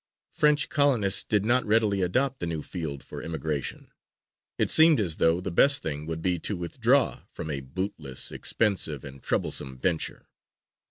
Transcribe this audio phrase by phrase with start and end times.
[0.31, 3.91] French colonists did not readily adopt the new field for emigration.
[4.57, 9.05] It seemed as though the best thing would be to withdraw from a bootless, expensive,
[9.05, 10.25] and troublesome venture.